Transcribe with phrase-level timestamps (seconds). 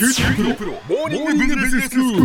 [0.00, 2.22] 九州大学モーニングビジネススクール。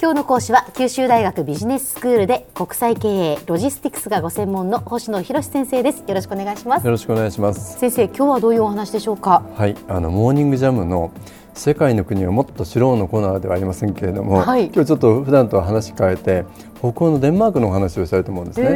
[0.00, 6.02] 今日の講師は九州大学ビジネススクールで国際経営ロジスティクスがご専門の星野博先生です。
[6.08, 6.84] よろしくお願いします。
[6.84, 7.78] よろしくお願いします。
[7.78, 9.44] 先生今日はどういうお話でしょうか？
[9.54, 11.12] はいあのモーニングジャムの
[11.54, 14.72] 世界の国をもっと知ろうのコーナーではありませんけれども、はい。
[14.74, 16.44] 今日ちょっと普段とは話変えて
[16.80, 18.70] 北欧のデンマークのお話をしたいと思うんですね、へ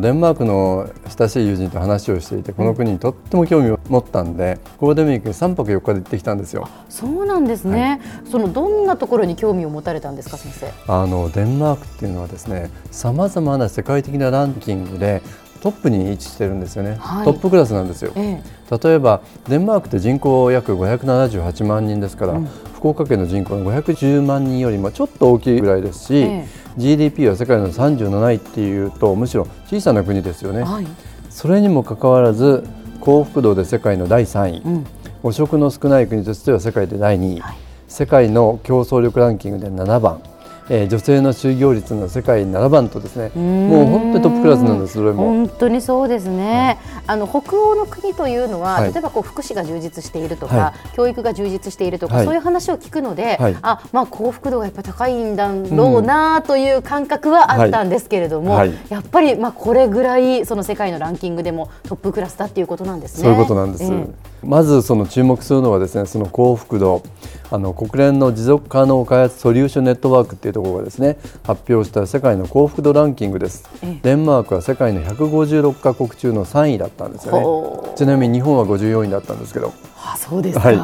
[0.00, 6.68] デンマークの親しい友人と話をしていてこの国にとっても興味を持ったんでゴールデンウィークに3泊4日で行ってきたんですよ。
[6.88, 10.72] そうなんですね、そのどんなところに興味を持たれたんですか先生？
[10.86, 15.22] あのデンマークっていうのはですねさまざまな世界的なランキングで
[15.60, 17.24] トップに位置してるんですよね、はい。
[17.24, 18.12] トップクラスなんですよ。
[18.14, 22.40] え例えばデンマークって人口約578万人ですから、
[22.78, 26.46] 福岡県の人口の510万人よりもちょっと大きいぐらいですし、え
[26.76, 30.60] GDP は世界の37位っていうとむしろ小さな国ですよね。
[30.60, 30.86] えはい、
[31.28, 32.64] それにもかかわらず
[33.00, 34.86] 幸福度で世界の第3位、うん、
[35.24, 37.56] 汚職の少ない国としては世界で第2位、はい。
[37.88, 40.22] 世界の競争力ランキングで7番、
[40.70, 45.24] えー女性の就業率の世界7番とですねもう本当にトップクラスなんですそれも。
[45.24, 48.92] 本当にそうですね、あの北欧の国というのは、はい。
[48.92, 52.24] 例えばこう福祉が充実しているとか、は教育が充実しているとか、はい。
[52.24, 53.56] そういう話を聞くので、はい。
[53.62, 58.72] あまあ、幸福度がやっぱ高いんだろうなという感覚はあったんですけれども、はい。
[58.88, 63.24] やっぱりまあこれぐらいその世界のランキングでもトップクラスだっていうことなんですね。
[63.24, 63.84] そういうことなんです。
[63.84, 67.02] ええまずその注目するのはですね、その幸福度、
[67.50, 73.68] あの国連の持続可能開発ソリューションネットワークっていうところがですね、発表した世界の幸福度ランキングです。
[73.82, 74.00] ええ。
[74.02, 77.92] デンマークは世界の156カ国中の3位だったんですよね。
[77.96, 80.78] ちなみに日本は54位だったんですけど、あそうですか、はい。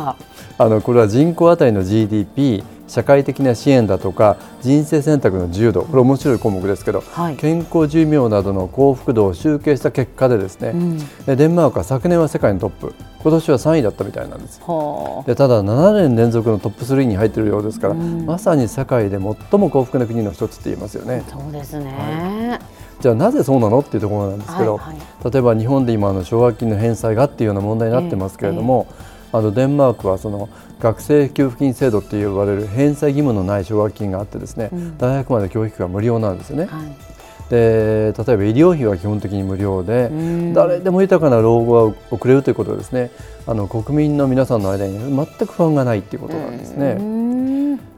[0.57, 7.37] あのこれは人口当たりの GDP、社会的な支援だとか人生選択の自由度、これ面白い項目ですけど、はい。
[7.37, 10.99] 健康寿命などの幸福度を集計した結果でですね、うん。
[11.27, 14.61] でデンマークは昨年は世界のトップ今年は3位だったみたいなんです。
[14.61, 21.23] でただ7年連続のトップ3に入っているようですから、まさに世界で最も幸福な国の一つって言いますよね。
[21.29, 22.59] そうですね。
[23.01, 24.97] じゃあなぜそうなのっていうところなんですけど、はい
[25.31, 28.87] 例えば日本で今あの奨学金の返済がっていうような問題になってますけれども、
[29.35, 36.67] あのデンマークはその学生給付金制度って呼ばれる返済義務のない奨学金があってですね、ん大学まで教育が無料なんですよね。
[36.67, 37.15] はい
[37.51, 43.11] で例えば医療費は基本的に無料で、ん誰でも豊かな老後は送れるということはですね
[43.47, 46.97] あの国民の皆さんの間に全く不安がないということなんですうね。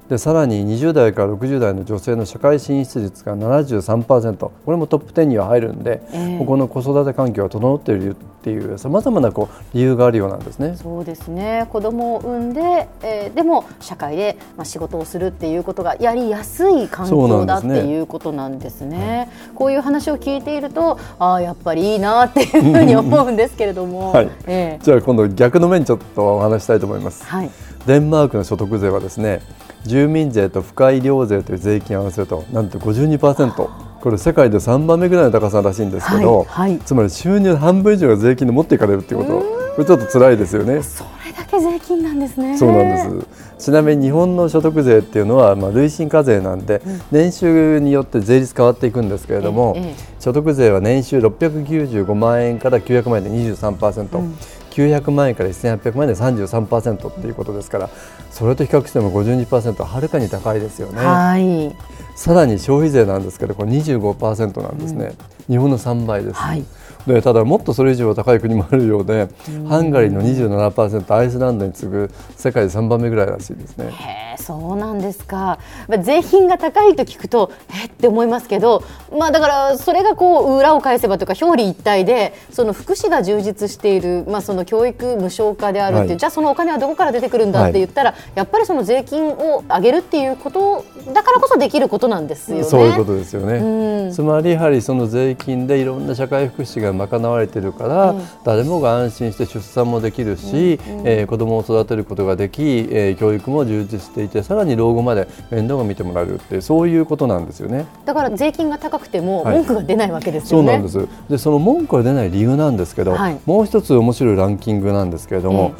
[0.07, 6.39] んでさらに20代から60代の女性の社会進出率が73%これもトップ10には入るんで、ええ。
[6.39, 10.77] ここの子育て環境が整っているっていうさまざまなこう理由があるようなんですね。
[10.77, 11.67] そうですね。
[11.71, 19.29] 子供を産んで、えーでも社会で、まあ、仕事をするっていうことがやりやすい環境だっていうことなんですね。
[19.55, 24.31] こういう話を聞いているとああやっぱりいいなっていうふうに思うんですけれども、 はい。
[24.47, 24.83] ええ。
[24.83, 27.25] じゃあ今度逆の面ちょっとお話したいと思います。
[27.25, 27.51] はい。
[27.87, 29.41] デンマークの所得税はですね
[29.87, 36.79] 住民税と深医療税という税金を合わせるとなんと52%これ世界で3番目ぐらいの高さらしいんですけど、はいはい。
[36.79, 39.57] つまり収入の半分以上が税金で持っていかれるっていうこと。
[39.77, 40.83] これちょっと辛いですよね。
[40.83, 42.57] それだけ税金なんですね。
[42.57, 43.25] そうなんで
[43.59, 43.67] す。
[43.67, 46.81] ちなみに日本の所得税っていうのはまあ累進課税なんで、
[47.11, 49.95] 年収によって税率変わっていくんですけれども、ええええ。
[50.21, 54.31] 所得税は年収695万円から900万円で23%、
[54.77, 57.91] 900万円から1800万円で33%っていうことですから、
[58.31, 60.99] それと比較しても52%ははるかに高いですよね。
[61.05, 61.75] はい
[62.17, 65.13] さらに消費税なんですけど、これ25%なんですね。
[65.49, 66.37] 日本の3倍です。
[66.37, 66.65] はい。
[67.07, 69.29] でただもっとそれ以上高い国もあるようで、
[69.69, 73.93] ハンガリーの27%アイスランドに次ぐ世界で3番目ぐらいらしいですね。
[73.93, 75.61] へえそうなんですか。
[75.87, 77.87] まあ税金が高いと聞くとえ？
[77.87, 78.83] って思いますけど、
[79.17, 86.19] まあ、だからそれがこう裏を返せばというか表裏一体でその福祉が充実している、まあ、その教育無償化であるっていう、はい。
[86.19, 90.85] じゃあそのお金はどこから出てくるんだって言ったら、やっぱりその税金を上げるっていうこと
[91.15, 92.65] だからこそできることなんですよね。
[92.65, 94.13] そういうことですよね、うん。
[94.13, 98.15] つまりやはりその税金でいろんな社会福祉が賄われているから、
[98.45, 107.87] 誰もが安心して出産もできるし、えー子供を育てることができ、えー教育も充実していてさらに老後まで面倒が見てもらえるってそういうことなんですよね。
[108.05, 109.57] だから税金が高くてもはい。
[109.57, 110.69] 文句が出ないわけですよね。
[110.69, 111.31] そうなんです。
[111.31, 113.39] でその文句が出ない理由なんですけど、はい。
[113.47, 115.75] もう一つ面白いランキングなんですけれども、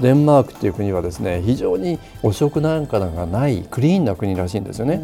[0.00, 5.00] デンマークっていう国はですね非常に汚職なんかがないクリーンな国らしいんですよね。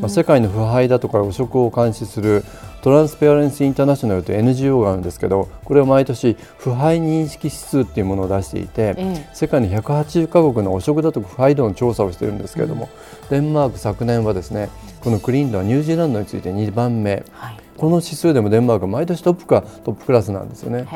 [0.00, 2.44] まあ、世界の腐敗だとか汚職を監視する
[2.82, 9.30] トランスペアレンス・インターナショナルという NGO があるんですけどこれは毎年腐敗認識指数っていうものを出していて、ええ。
[9.34, 12.88] 世界の180カ国の汚職だとか腐敗度の調査をしているんですけれども、
[13.28, 14.70] デンマーク昨年はですね
[15.00, 17.22] このクリーン度はニュージーランドについて2番目。
[17.32, 20.86] はい、この指数でもデンマークは毎年トップかトップクラスなんですよね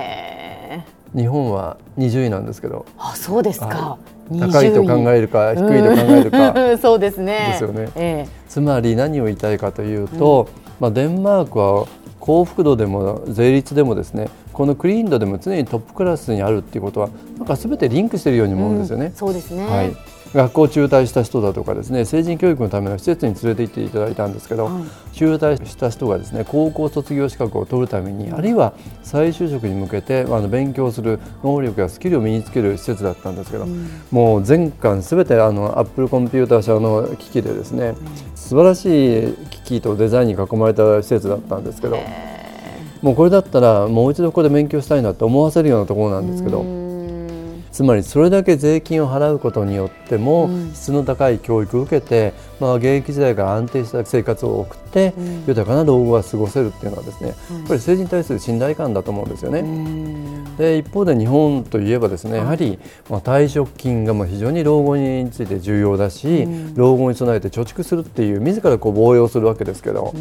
[1.14, 2.86] 日本は20位なんですけど。
[2.98, 3.98] あそうですか、は
[4.40, 7.48] 高いと考えるか低いと考えるか、うん そうですね。
[7.52, 7.88] ですよね。
[7.94, 10.48] えつまり何を言いたいかというと、
[10.80, 11.86] まあ、デンマークは
[12.20, 19.10] 幸福度でも税率でもですねこのクリーン度でも常にトップクラスにあるっていうことはなんか全てリンクしているように思うんですよね。
[19.12, 19.94] えそうですね、はい、
[20.34, 24.84] 学校中退した人だとかですね成人教育のための施設に連れて行っていただいたんですけど、はい。
[25.12, 33.66] 中退した人がですね高校卒業資格を取るためにあるいは再就職に向けてあの勉強する能力やスキルを身につける施設だったんですけど、
[34.10, 37.94] もう全館すべてあのアップルコンピューター社の機器でですね
[38.34, 41.98] 素晴らしい機器とデザインに囲まれた施設だったんですけど。
[43.02, 46.62] もうこれだったらもう一度ここで勉強したいなと思わせるようなところなんですけど
[47.74, 55.14] つまりそれだけ税金を払うことによっても質の高い教育を受けて、まあ、現役時代から安定した生活を送って
[55.46, 59.64] 豊かな老後が過ごせるっていうのはですねやっぱり政治に対する信頼感だと思うんですよね。
[60.56, 62.78] で一方で日本といえばですねやはり
[63.10, 70.14] まあ退職金がまあ非常に老後について重要だし、老後に備えて貯蓄するっていう自らこう防衛をするわけですけど、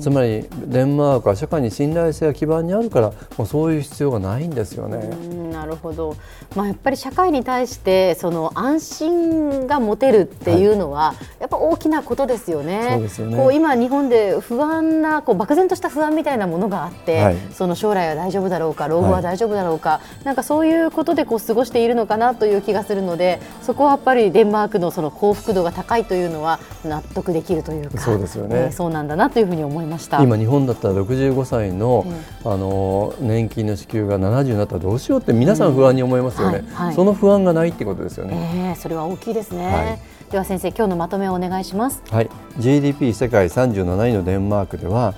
[0.00, 4.96] つまりデンマークは社会に信頼性が基盤にあるからもうそういう必要がないんですよね。
[4.98, 6.16] うんなるほど、
[6.56, 12.88] まあ、やっぱり社会に対してその安心が持てるっていうのは、やっぱ大きなことですよね。
[12.94, 13.36] そうですよね。
[13.36, 17.36] こう今日本で不安なこう漠然とした不安みたいなものがあって、はい。
[17.52, 28.56] その将来は大丈夫だろうか老後は大丈夫だろうか、なんかそういうことでこう過ごしているのかなという気がするのでそこはやっぱりデンマークのその幸福度が高いというのは納得できるというかそうですよね。
[28.56, 30.22] えーそうなんだなというふうに思いました。
[30.22, 32.06] 今日本だったら65歳の,、
[32.44, 36.86] あの年金の支給が70になったらどうしようって皆さん不安に思いますよね、うんはい。
[36.86, 36.94] はい。
[36.94, 38.72] その不安がないってことですよね。
[38.72, 42.04] えーそれは大きいですね、はいでは先生今日のまとめをお願いします。
[42.08, 45.14] はい、GDP 世界37位のデンマークでは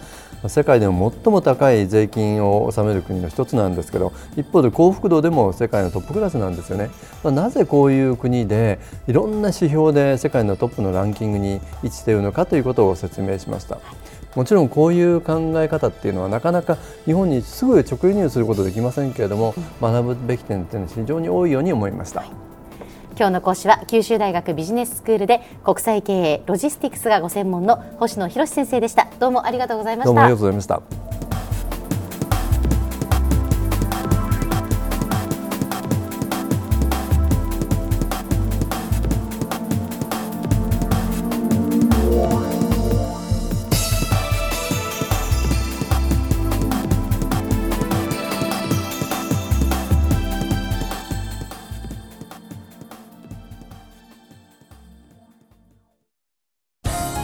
[0.49, 6.91] 世界でも最も高い税金を納める国の一つなんですけど一方で幸福度でも世界のトップクラスなんですよね、
[7.23, 13.79] まあ、なぜこういう国でいろんな指標で世界のトップのランキングに位置しているのかということを説明しました
[14.35, 22.52] もちろんこういう考え方っていうのはなかなか日本にすぐ直輸入することできませんけれども学ぶべき点っていうのは非常に多いように思いました。
[23.17, 31.22] 今日の講師は九州大学ビジネススクールで国際経営ロジスティクスがご専門の星野博先生でしたどうもありがとうございましたどうもありがとうございました。